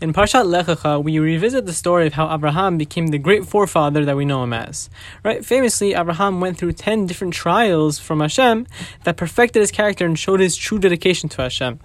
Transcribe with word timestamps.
In 0.00 0.12
Parshat 0.12 0.46
Lech 0.46 0.66
Lecha, 0.66 1.02
we 1.02 1.18
revisit 1.18 1.66
the 1.66 1.72
story 1.72 2.06
of 2.06 2.12
how 2.12 2.32
Abraham 2.32 2.78
became 2.78 3.08
the 3.08 3.18
great 3.18 3.44
forefather 3.44 4.04
that 4.04 4.16
we 4.16 4.24
know 4.24 4.44
him 4.44 4.52
as. 4.52 4.88
Right? 5.24 5.44
Famously, 5.44 5.94
Abraham 5.94 6.40
went 6.40 6.56
through 6.56 6.74
10 6.74 7.06
different 7.06 7.34
trials 7.34 7.98
from 7.98 8.20
Hashem 8.20 8.68
that 9.02 9.16
perfected 9.16 9.60
his 9.60 9.72
character 9.72 10.06
and 10.06 10.16
showed 10.16 10.38
his 10.38 10.54
true 10.54 10.78
dedication 10.78 11.28
to 11.30 11.42
Hashem. 11.42 11.80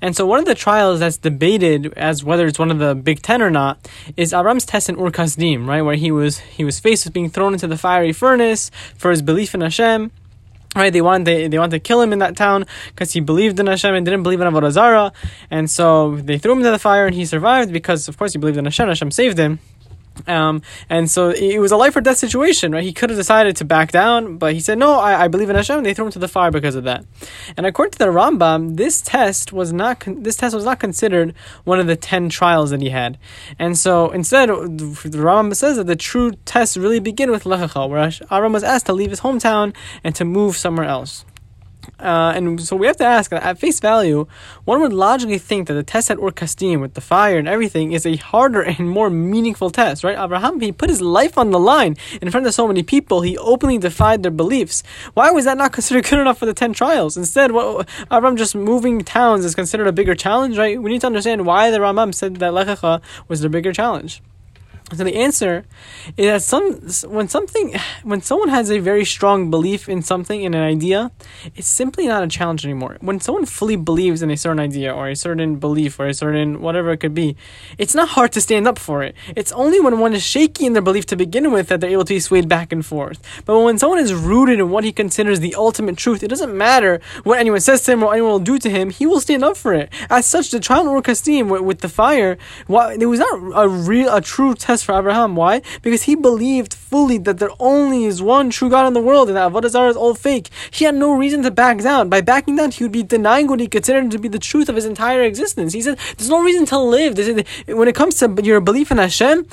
And 0.00 0.16
so 0.16 0.24
one 0.24 0.38
of 0.38 0.46
the 0.46 0.54
trials 0.54 1.00
that's 1.00 1.18
debated 1.18 1.92
as 1.98 2.24
whether 2.24 2.46
it's 2.46 2.58
one 2.58 2.70
of 2.70 2.78
the 2.78 2.94
big 2.94 3.20
10 3.20 3.42
or 3.42 3.50
not 3.50 3.86
is 4.16 4.32
Abraham's 4.32 4.64
test 4.64 4.88
in 4.88 4.96
Ur 4.96 5.10
Kasdim, 5.10 5.66
right? 5.66 5.82
Where 5.82 5.96
he 5.96 6.10
was 6.10 6.38
he 6.38 6.64
was 6.64 6.80
faced 6.80 7.04
with 7.04 7.12
being 7.12 7.28
thrown 7.28 7.52
into 7.52 7.66
the 7.66 7.76
fiery 7.76 8.14
furnace 8.14 8.70
for 8.96 9.10
his 9.10 9.20
belief 9.20 9.54
in 9.54 9.60
Hashem 9.60 10.12
right? 10.74 10.92
They 10.92 11.00
wanted 11.00 11.24
they, 11.24 11.48
they 11.48 11.58
wanted 11.58 11.72
to 11.72 11.80
kill 11.80 12.00
him 12.00 12.12
in 12.12 12.18
that 12.20 12.36
town 12.36 12.66
because 12.88 13.12
he 13.12 13.20
believed 13.20 13.58
in 13.58 13.66
Hashem 13.66 13.94
and 13.94 14.04
didn't 14.04 14.22
believe 14.22 14.40
in 14.40 14.48
Avodah 14.48 14.70
Zarah, 14.70 15.12
and 15.50 15.70
so 15.70 16.16
they 16.16 16.38
threw 16.38 16.52
him 16.52 16.58
into 16.58 16.70
the 16.70 16.78
fire 16.78 17.06
and 17.06 17.14
he 17.14 17.24
survived 17.24 17.72
because 17.72 18.08
of 18.08 18.16
course 18.16 18.32
he 18.32 18.38
believed 18.38 18.58
in 18.58 18.64
Hashem. 18.64 18.88
Hashem 18.88 19.10
saved 19.10 19.38
him. 19.38 19.58
Um, 20.26 20.62
and 20.88 21.10
so 21.10 21.30
it 21.30 21.58
was 21.58 21.72
a 21.72 21.76
life 21.76 21.96
or 21.96 22.00
death 22.00 22.18
situation, 22.18 22.72
right? 22.72 22.84
He 22.84 22.92
could 22.92 23.10
have 23.10 23.18
decided 23.18 23.56
to 23.56 23.64
back 23.64 23.90
down, 23.92 24.36
but 24.38 24.52
he 24.52 24.60
said, 24.60 24.78
No, 24.78 24.98
I, 24.98 25.24
I 25.24 25.28
believe 25.28 25.50
in 25.50 25.56
Hashem. 25.56 25.78
And 25.78 25.86
they 25.86 25.94
threw 25.94 26.06
him 26.06 26.12
to 26.12 26.18
the 26.18 26.28
fire 26.28 26.50
because 26.50 26.74
of 26.74 26.84
that. 26.84 27.04
And 27.56 27.66
according 27.66 27.92
to 27.92 27.98
the 27.98 28.06
Rambam, 28.06 28.76
this 28.76 29.00
test 29.00 29.52
was 29.52 29.72
not 29.72 30.00
con- 30.00 30.22
this 30.22 30.36
test 30.36 30.54
was 30.54 30.64
not 30.64 30.78
considered 30.78 31.34
one 31.64 31.80
of 31.80 31.86
the 31.86 31.96
ten 31.96 32.28
trials 32.28 32.70
that 32.70 32.82
he 32.82 32.90
had. 32.90 33.18
And 33.58 33.78
so 33.78 34.10
instead, 34.10 34.48
the 34.48 35.18
Rambam 35.18 35.54
says 35.54 35.76
that 35.76 35.86
the 35.86 35.96
true 35.96 36.32
tests 36.44 36.76
really 36.76 37.00
begin 37.00 37.30
with 37.30 37.46
Lech 37.46 37.60
Lecha, 37.60 37.88
where 37.88 38.08
Avram 38.08 38.52
was 38.52 38.64
asked 38.64 38.86
to 38.86 38.92
leave 38.92 39.10
his 39.10 39.20
hometown 39.20 39.74
and 40.04 40.14
to 40.14 40.24
move 40.24 40.56
somewhere 40.56 40.86
else. 40.86 41.24
Uh, 41.98 42.32
and 42.34 42.60
so 42.60 42.76
we 42.76 42.86
have 42.86 42.96
to 42.96 43.04
ask 43.04 43.32
at 43.32 43.58
face 43.58 43.80
value, 43.80 44.26
one 44.64 44.80
would 44.80 44.92
logically 44.92 45.38
think 45.38 45.68
that 45.68 45.74
the 45.74 45.82
test 45.82 46.10
at 46.10 46.18
Ur 46.18 46.30
Kasdim 46.30 46.80
with 46.80 46.94
the 46.94 47.00
fire 47.00 47.38
and 47.38 47.48
everything 47.48 47.92
is 47.92 48.06
a 48.06 48.16
harder 48.16 48.62
and 48.62 48.88
more 48.88 49.10
meaningful 49.10 49.70
test, 49.70 50.02
right? 50.02 50.18
Abraham, 50.18 50.60
he 50.60 50.72
put 50.72 50.88
his 50.88 51.00
life 51.00 51.36
on 51.36 51.50
the 51.50 51.58
line 51.58 51.96
in 52.22 52.30
front 52.30 52.46
of 52.46 52.54
so 52.54 52.66
many 52.66 52.82
people. 52.82 53.20
He 53.20 53.36
openly 53.38 53.78
defied 53.78 54.22
their 54.22 54.32
beliefs. 54.32 54.82
Why 55.14 55.30
was 55.30 55.44
that 55.44 55.58
not 55.58 55.72
considered 55.78 56.04
good 56.04 56.18
enough 56.18 56.38
for 56.38 56.46
the 56.46 56.54
10 56.54 56.72
trials? 56.72 57.16
Instead, 57.16 57.52
what, 57.52 57.88
Abraham 58.10 58.36
just 58.36 58.54
moving 58.54 59.02
towns 59.02 59.44
is 59.44 59.54
considered 59.54 59.86
a 59.86 59.92
bigger 59.92 60.14
challenge, 60.14 60.56
right? 60.56 60.80
We 60.80 60.90
need 60.90 61.02
to 61.02 61.06
understand 61.06 61.46
why 61.46 61.70
the 61.70 61.78
Rambam 61.78 62.14
said 62.14 62.36
that 62.36 62.54
Lech 62.54 62.68
Lecha 62.68 63.00
was 63.28 63.40
the 63.40 63.48
bigger 63.48 63.72
challenge. 63.72 64.22
So 64.92 65.04
the 65.04 65.14
answer 65.16 65.64
is 66.16 66.26
that 66.26 66.42
some 66.42 66.80
when 67.12 67.28
something 67.28 67.74
when 68.02 68.22
someone 68.22 68.48
has 68.48 68.70
a 68.70 68.80
very 68.80 69.04
strong 69.04 69.48
belief 69.48 69.88
in 69.88 70.02
something 70.02 70.42
in 70.42 70.52
an 70.52 70.62
idea, 70.62 71.12
it's 71.54 71.68
simply 71.68 72.08
not 72.08 72.24
a 72.24 72.28
challenge 72.28 72.64
anymore. 72.64 72.96
When 73.00 73.20
someone 73.20 73.46
fully 73.46 73.76
believes 73.76 74.20
in 74.20 74.30
a 74.30 74.36
certain 74.36 74.58
idea 74.58 74.92
or 74.92 75.08
a 75.08 75.14
certain 75.14 75.56
belief 75.56 76.00
or 76.00 76.06
a 76.06 76.14
certain 76.14 76.60
whatever 76.60 76.90
it 76.90 76.98
could 76.98 77.14
be, 77.14 77.36
it's 77.78 77.94
not 77.94 78.10
hard 78.10 78.32
to 78.32 78.40
stand 78.40 78.66
up 78.66 78.78
for 78.80 79.04
it. 79.04 79.14
It's 79.36 79.52
only 79.52 79.78
when 79.78 80.00
one 80.00 80.12
is 80.12 80.24
shaky 80.24 80.66
in 80.66 80.72
their 80.72 80.82
belief 80.82 81.06
to 81.06 81.16
begin 81.16 81.52
with 81.52 81.68
that 81.68 81.80
they're 81.80 81.90
able 81.90 82.04
to 82.06 82.14
be 82.14 82.20
swayed 82.20 82.48
back 82.48 82.72
and 82.72 82.84
forth. 82.84 83.22
But 83.44 83.60
when 83.60 83.78
someone 83.78 84.00
is 84.00 84.12
rooted 84.12 84.58
in 84.58 84.70
what 84.70 84.82
he 84.82 84.92
considers 84.92 85.38
the 85.38 85.54
ultimate 85.54 85.96
truth, 85.98 86.24
it 86.24 86.28
doesn't 86.28 86.56
matter 86.56 87.00
what 87.22 87.38
anyone 87.38 87.60
says 87.60 87.84
to 87.84 87.92
him 87.92 88.02
or 88.02 88.12
anyone 88.12 88.32
will 88.32 88.38
do 88.40 88.58
to 88.58 88.68
him. 88.68 88.90
He 88.90 89.06
will 89.06 89.20
stand 89.20 89.44
up 89.44 89.56
for 89.56 89.72
it. 89.72 89.88
As 90.08 90.26
such, 90.26 90.50
the 90.50 90.58
trial 90.58 90.82
in 90.82 90.88
Ur 90.88 91.44
with, 91.44 91.62
with 91.62 91.80
the 91.80 91.88
fire, 91.88 92.38
it 92.68 93.06
was 93.06 93.20
not 93.20 93.34
a 93.54 93.68
real 93.68 94.12
a 94.12 94.20
true 94.20 94.54
test 94.54 94.79
for 94.82 94.98
Abraham. 94.98 95.36
Why? 95.36 95.62
Because 95.82 96.02
he 96.02 96.14
believed 96.14 96.74
fully 96.74 97.18
that 97.18 97.38
there 97.38 97.50
only 97.58 98.04
is 98.04 98.22
one 98.22 98.50
true 98.50 98.70
God 98.70 98.86
in 98.86 98.92
the 98.92 99.00
world 99.00 99.28
and 99.28 99.36
that 99.36 99.50
Avodah 99.50 99.68
Zarah 99.68 99.90
is 99.90 99.96
all 99.96 100.14
fake. 100.14 100.48
He 100.70 100.84
had 100.84 100.94
no 100.94 101.12
reason 101.12 101.42
to 101.42 101.50
back 101.50 101.78
down. 101.78 102.08
By 102.08 102.20
backing 102.20 102.56
down, 102.56 102.70
he 102.70 102.84
would 102.84 102.92
be 102.92 103.02
denying 103.02 103.46
what 103.46 103.60
he 103.60 103.68
considered 103.68 104.10
to 104.10 104.18
be 104.18 104.28
the 104.28 104.38
truth 104.38 104.68
of 104.68 104.76
his 104.76 104.84
entire 104.84 105.22
existence. 105.22 105.72
He 105.72 105.82
said, 105.82 105.98
"There's 106.16 106.30
no 106.30 106.42
reason 106.42 106.66
to 106.66 106.78
live." 106.78 107.16
When 107.66 107.88
it 107.88 107.94
comes 107.94 108.16
to 108.16 108.28
your 108.42 108.60
belief 108.60 108.90
in 108.90 108.98
Hashem, 108.98 109.46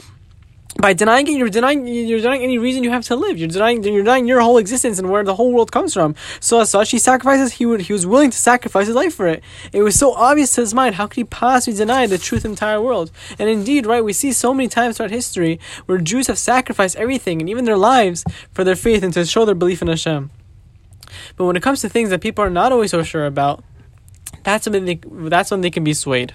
by 0.82 0.94
denying 0.94 1.28
it, 1.28 1.32
you're 1.32 1.50
denying 1.50 1.88
you're 1.88 2.20
denying 2.20 2.44
any 2.44 2.58
reason 2.58 2.84
you 2.84 2.92
have 2.92 3.04
to 3.06 3.16
live. 3.16 3.38
You're 3.38 3.48
denying 3.48 3.84
you're 3.84 4.04
denying 4.04 4.28
your 4.28 4.42
whole 4.42 4.58
existence 4.58 5.00
and 5.00 5.10
where 5.10 5.24
the 5.24 5.36
whole 5.36 5.52
world 5.52 5.72
comes 5.72 5.94
from. 5.94 6.16
So 6.40 6.60
as 6.60 6.70
such, 6.70 6.92
he 6.92 7.00
sacrifices. 7.00 7.54
He 7.54 7.66
would 7.66 7.82
he 7.82 7.94
was 7.94 8.06
willing 8.06 8.32
to 8.32 8.38
sacrifice 8.38 8.88
his 8.88 8.96
life 8.96 9.16
for 9.16 9.28
it. 9.28 9.44
It 9.74 9.82
was 9.82 9.98
so 9.98 10.14
obvious 10.14 10.54
to 10.56 10.62
his 10.62 10.74
mind. 10.74 10.96
How 10.96 11.08
could 11.08 11.16
he 11.18 11.24
possibly 11.24 11.78
deny 11.78 12.06
the 12.06 12.18
truth 12.18 12.40
of 12.40 12.44
the 12.44 12.50
entire 12.50 12.82
world? 12.82 13.12
And 13.40 13.50
indeed, 13.50 13.86
right, 13.86 14.04
we 14.04 14.14
see 14.14 14.32
so 14.32 14.54
many 14.54 14.70
times 14.70 14.98
throughout 14.98 15.12
history 15.12 15.60
where 15.86 15.98
Jews 15.98 16.28
have 16.28 16.38
sacrificed 16.38 16.96
everything 16.96 17.42
and 17.42 17.50
even 17.50 17.66
their 17.66 17.78
lives 17.78 18.24
for 18.52 18.64
their 18.64 18.76
faith 18.76 19.04
and 19.04 19.14
to 19.14 19.26
show 19.26 19.46
their 19.46 19.56
belief 19.56 19.82
in 19.82 19.88
Hashem. 19.88 20.30
But 21.36 21.46
when 21.46 21.56
it 21.56 21.64
comes 21.64 21.82
to 21.82 21.90
things 21.90 22.10
that 22.10 22.22
people 22.22 22.44
are 22.44 22.50
not 22.50 22.72
always 22.72 22.92
so 22.92 23.04
sure 23.04 23.26
about, 23.26 23.64
that's 24.44 24.68
when 24.68 24.86
they 24.86 25.00
that's 25.12 25.52
when 25.52 25.62
they 25.62 25.72
can 25.72 25.84
be 25.84 25.94
swayed. 25.94 26.34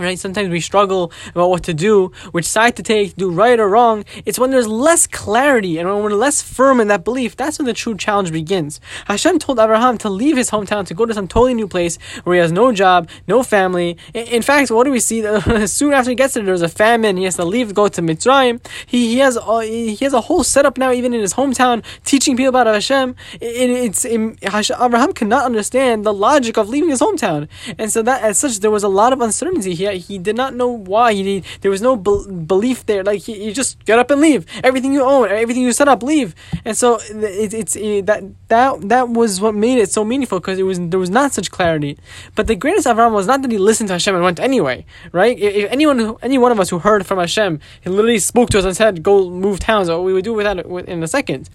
Right? 0.00 0.18
Sometimes 0.18 0.48
we 0.48 0.60
struggle 0.60 1.12
about 1.34 1.50
what 1.50 1.62
to 1.64 1.74
do, 1.74 2.10
which 2.32 2.46
side 2.46 2.74
to 2.76 2.82
take, 2.82 3.16
do 3.16 3.30
right 3.30 3.60
or 3.60 3.68
wrong. 3.68 4.06
It's 4.24 4.38
when 4.38 4.50
there's 4.50 4.66
less 4.66 5.06
clarity 5.06 5.76
and 5.76 5.86
when 5.88 6.02
we're 6.02 6.10
less 6.14 6.40
firm 6.40 6.80
in 6.80 6.88
that 6.88 7.04
belief, 7.04 7.36
that's 7.36 7.58
when 7.58 7.66
the 7.66 7.74
true 7.74 7.94
challenge 7.96 8.32
begins. 8.32 8.80
Hashem 9.06 9.38
told 9.38 9.58
Abraham 9.58 9.98
to 9.98 10.08
leave 10.08 10.38
his 10.38 10.50
hometown 10.50 10.86
to 10.86 10.94
go 10.94 11.04
to 11.04 11.12
some 11.12 11.28
totally 11.28 11.52
new 11.52 11.68
place 11.68 11.98
where 12.24 12.36
he 12.36 12.40
has 12.40 12.50
no 12.50 12.72
job, 12.72 13.10
no 13.28 13.42
family. 13.42 13.98
In 14.14 14.40
fact, 14.40 14.70
what 14.70 14.84
do 14.84 14.90
we 14.90 15.00
see? 15.00 15.20
Soon 15.66 15.92
after 15.92 16.10
he 16.10 16.14
gets 16.16 16.34
there, 16.34 16.44
there's 16.44 16.62
a 16.62 16.68
famine. 16.68 17.18
He 17.18 17.24
has 17.24 17.36
to 17.36 17.44
leave, 17.44 17.74
go 17.74 17.88
to 17.88 18.00
Mitzrayim. 18.00 18.64
He, 18.86 19.08
he 19.08 19.18
has 19.18 19.36
uh, 19.36 19.58
a, 19.58 19.66
he 19.66 20.04
has 20.04 20.14
a 20.14 20.22
whole 20.22 20.44
setup 20.44 20.78
now, 20.78 20.92
even 20.92 21.12
in 21.12 21.20
his 21.20 21.34
hometown, 21.34 21.84
teaching 22.04 22.36
people 22.36 22.48
about 22.48 22.66
Hashem. 22.66 23.16
It, 23.34 23.70
it's 23.70 24.04
it, 24.04 24.20
Abraham 24.42 25.12
cannot 25.12 25.44
understand 25.44 26.04
the 26.04 26.12
logic 26.12 26.56
of 26.56 26.68
leaving 26.68 26.90
his 26.90 27.00
hometown, 27.00 27.48
and 27.78 27.92
so 27.92 28.02
that 28.02 28.22
as 28.22 28.38
such, 28.38 28.60
there 28.60 28.70
was 28.70 28.82
a 28.82 28.88
lot 28.88 29.12
of 29.12 29.20
uncertainty. 29.20 29.74
He 29.74 29.89
he 29.96 30.18
did 30.18 30.36
not 30.36 30.54
know 30.54 30.68
why. 30.68 31.12
He 31.12 31.22
did, 31.22 31.44
there 31.60 31.70
was 31.70 31.82
no 31.82 31.96
be- 31.96 32.26
belief 32.46 32.86
there. 32.86 33.02
Like 33.02 33.20
he, 33.22 33.44
you 33.44 33.52
just 33.52 33.84
get 33.84 33.98
up 33.98 34.10
and 34.10 34.20
leave. 34.20 34.46
Everything 34.62 34.92
you 34.92 35.02
own, 35.02 35.28
everything 35.28 35.62
you 35.62 35.72
set 35.72 35.88
up, 35.88 36.02
leave. 36.02 36.34
And 36.64 36.76
so 36.76 36.98
it, 37.10 37.54
it's 37.54 37.76
it, 37.76 38.06
that 38.06 38.22
that 38.48 38.88
that 38.88 39.08
was 39.08 39.40
what 39.40 39.54
made 39.54 39.78
it 39.78 39.90
so 39.90 40.04
meaningful 40.04 40.40
because 40.40 40.58
it 40.58 40.64
was 40.64 40.78
there 40.80 40.98
was 40.98 41.10
not 41.10 41.32
such 41.32 41.50
clarity. 41.50 41.98
But 42.34 42.46
the 42.46 42.54
greatest 42.54 42.86
Avraham 42.86 43.12
was 43.12 43.26
not 43.26 43.42
that 43.42 43.50
he 43.50 43.58
listened 43.58 43.88
to 43.88 43.94
Hashem 43.94 44.14
and 44.14 44.24
went 44.24 44.40
anyway, 44.40 44.84
right? 45.12 45.38
If 45.38 45.70
anyone, 45.70 46.16
any 46.22 46.38
one 46.38 46.52
of 46.52 46.60
us 46.60 46.70
who 46.70 46.78
heard 46.78 47.06
from 47.06 47.18
Hashem, 47.18 47.60
he 47.80 47.90
literally 47.90 48.18
spoke 48.18 48.50
to 48.50 48.58
us 48.58 48.64
and 48.64 48.76
said, 48.76 49.02
"Go 49.02 49.30
move 49.30 49.60
towns," 49.60 49.88
or 49.88 50.02
we 50.02 50.12
would 50.12 50.24
do 50.24 50.32
without 50.32 50.58
it 50.58 50.66
in 50.66 51.02
a 51.02 51.08
second. 51.08 51.48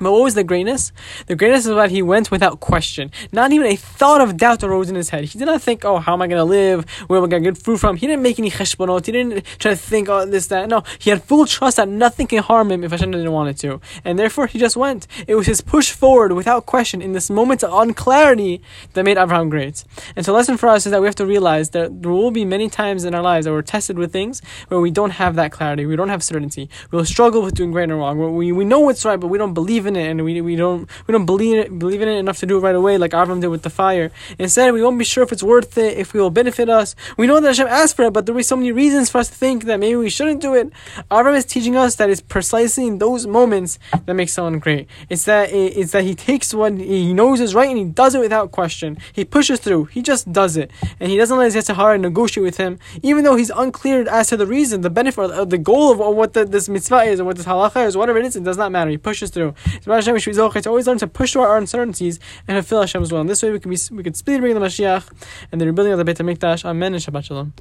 But 0.00 0.12
what 0.12 0.22
was 0.22 0.34
the 0.34 0.44
greatness? 0.44 0.92
The 1.26 1.36
greatness 1.36 1.66
is 1.66 1.74
that 1.74 1.90
he 1.90 2.02
went 2.02 2.30
without 2.30 2.60
question. 2.60 3.10
Not 3.32 3.52
even 3.52 3.66
a 3.66 3.76
thought 3.76 4.20
of 4.20 4.36
doubt 4.36 4.62
arose 4.62 4.90
in 4.90 4.94
his 4.94 5.10
head. 5.10 5.24
He 5.24 5.38
did 5.38 5.46
not 5.46 5.62
think, 5.62 5.84
oh, 5.84 5.98
how 5.98 6.12
am 6.12 6.22
I 6.22 6.26
going 6.26 6.38
to 6.38 6.44
live? 6.44 6.88
Where 7.06 7.18
am 7.18 7.24
I 7.24 7.28
going 7.28 7.42
to 7.42 7.50
get 7.50 7.58
food 7.58 7.80
from? 7.80 7.96
He 7.96 8.06
didn't 8.06 8.22
make 8.22 8.38
any 8.38 8.50
cheshbonot. 8.50 9.06
He 9.06 9.12
didn't 9.12 9.44
try 9.58 9.72
to 9.72 9.76
think, 9.76 10.08
oh, 10.08 10.26
this, 10.26 10.48
that. 10.48 10.68
No, 10.68 10.82
he 10.98 11.10
had 11.10 11.22
full 11.22 11.46
trust 11.46 11.78
that 11.78 11.88
nothing 11.88 12.26
can 12.26 12.42
harm 12.42 12.70
him 12.70 12.84
if 12.84 12.90
Hashem 12.90 13.10
didn't 13.10 13.32
want 13.32 13.50
it 13.50 13.58
to. 13.58 13.80
And 14.04 14.18
therefore, 14.18 14.46
he 14.46 14.58
just 14.58 14.76
went. 14.76 15.06
It 15.26 15.34
was 15.34 15.46
his 15.46 15.60
push 15.60 15.90
forward 15.90 16.32
without 16.32 16.66
question 16.66 17.00
in 17.00 17.12
this 17.12 17.30
moment 17.30 17.62
of 17.62 17.72
unclarity 17.72 18.60
that 18.92 19.04
made 19.04 19.16
Abraham 19.16 19.48
great. 19.48 19.84
And 20.14 20.24
so, 20.24 20.32
lesson 20.32 20.56
for 20.56 20.68
us 20.68 20.86
is 20.86 20.92
that 20.92 21.00
we 21.00 21.06
have 21.06 21.14
to 21.16 21.26
realize 21.26 21.70
that 21.70 22.02
there 22.02 22.10
will 22.10 22.30
be 22.30 22.44
many 22.44 22.68
times 22.68 23.04
in 23.04 23.14
our 23.14 23.22
lives 23.22 23.46
that 23.46 23.52
we're 23.52 23.62
tested 23.62 23.98
with 23.98 24.12
things 24.12 24.42
where 24.68 24.80
we 24.80 24.90
don't 24.90 25.10
have 25.10 25.36
that 25.36 25.52
clarity. 25.52 25.86
We 25.86 25.96
don't 25.96 26.08
have 26.08 26.22
certainty. 26.22 26.68
We'll 26.90 27.04
struggle 27.04 27.42
with 27.42 27.54
doing 27.54 27.72
right 27.72 27.84
and 27.84 27.98
wrong. 27.98 28.36
We, 28.36 28.52
we 28.52 28.64
know 28.64 28.80
what's 28.80 29.04
right, 29.04 29.18
but 29.18 29.28
we 29.28 29.38
don't 29.38 29.54
believe 29.54 29.85
in 29.86 29.96
it 29.96 30.08
and 30.10 30.24
we, 30.24 30.40
we 30.40 30.56
don't 30.56 30.88
we 31.06 31.12
don't 31.12 31.26
believe 31.26 31.58
it, 31.58 31.78
believe 31.78 32.02
in 32.02 32.08
it 32.08 32.18
enough 32.18 32.38
to 32.38 32.46
do 32.46 32.58
it 32.58 32.60
right 32.60 32.74
away 32.74 32.98
like 32.98 33.12
Avram 33.12 33.40
did 33.40 33.48
with 33.48 33.62
the 33.62 33.70
fire. 33.70 34.10
Instead, 34.38 34.72
we 34.72 34.82
won't 34.82 34.98
be 34.98 35.04
sure 35.04 35.22
if 35.22 35.32
it's 35.32 35.42
worth 35.42 35.78
it, 35.78 35.98
if 35.98 36.14
it 36.14 36.18
will 36.18 36.30
benefit 36.30 36.68
us. 36.68 36.94
We 37.16 37.26
know 37.26 37.40
that 37.40 37.48
Hashem 37.48 37.66
asked 37.66 37.96
for 37.96 38.04
it, 38.04 38.12
but 38.12 38.26
there 38.26 38.34
be 38.34 38.42
so 38.42 38.56
many 38.56 38.72
reasons 38.72 39.10
for 39.10 39.18
us 39.18 39.28
to 39.28 39.34
think 39.34 39.64
that 39.64 39.80
maybe 39.80 39.96
we 39.96 40.10
shouldn't 40.10 40.40
do 40.40 40.54
it. 40.54 40.70
Avram 41.10 41.36
is 41.36 41.44
teaching 41.44 41.76
us 41.76 41.96
that 41.96 42.10
it's 42.10 42.20
precisely 42.20 42.86
in 42.86 42.98
those 42.98 43.26
moments 43.26 43.78
that 44.04 44.14
makes 44.14 44.32
someone 44.32 44.58
great. 44.58 44.88
It's 45.08 45.24
that 45.24 45.50
it's 45.52 45.92
that 45.92 46.04
he 46.04 46.14
takes 46.14 46.52
what 46.54 46.72
he 46.74 47.12
knows 47.12 47.40
is 47.40 47.54
right 47.54 47.68
and 47.68 47.78
he 47.78 47.84
does 47.84 48.14
it 48.14 48.20
without 48.20 48.52
question. 48.52 48.98
He 49.12 49.24
pushes 49.24 49.60
through. 49.60 49.86
He 49.86 50.02
just 50.02 50.32
does 50.32 50.56
it, 50.56 50.70
and 51.00 51.10
he 51.10 51.16
doesn't 51.16 51.36
let 51.36 51.52
his 51.52 51.56
Yetzer 51.56 51.74
Hara 51.74 51.98
negotiate 51.98 52.44
with 52.44 52.56
him, 52.56 52.78
even 53.02 53.24
though 53.24 53.36
he's 53.36 53.50
unclear 53.50 54.08
as 54.08 54.28
to 54.28 54.36
the 54.36 54.46
reason, 54.46 54.80
the 54.80 54.90
benefit, 54.90 55.30
or 55.30 55.44
the 55.44 55.58
goal 55.58 55.92
of 55.92 56.16
what 56.16 56.34
the, 56.34 56.44
this 56.44 56.68
mitzvah 56.68 57.02
is, 57.04 57.20
or 57.20 57.24
what 57.24 57.36
this 57.36 57.46
halacha 57.46 57.86
is, 57.86 57.96
whatever 57.96 58.18
it 58.18 58.26
is. 58.26 58.36
It 58.36 58.44
does 58.44 58.56
not 58.56 58.72
matter. 58.72 58.90
He 58.90 58.98
pushes 58.98 59.30
through. 59.30 59.54
To 59.82 60.68
always 60.70 60.86
learn 60.86 60.98
to 60.98 61.06
push 61.06 61.32
through 61.32 61.42
our 61.42 61.56
uncertainties 61.56 62.18
and 62.48 62.56
fulfill 62.56 62.80
Hashem's 62.80 63.12
will. 63.12 63.20
And 63.20 63.28
this 63.30 63.42
way 63.42 63.52
we 63.52 63.60
can 63.60 63.70
be 63.70 63.78
we 63.92 64.02
can 64.02 64.14
speed 64.14 64.40
bring 64.40 64.54
the 64.54 64.60
Mashiach 64.60 65.08
and 65.52 65.60
the 65.60 65.66
rebuilding 65.66 65.92
of 65.92 65.98
the 65.98 66.04
Beit 66.04 66.18
Hamikdash. 66.18 66.64
Amen 66.64 66.94
and 66.94 67.02
Shabbat 67.02 67.24
Shalom. 67.24 67.52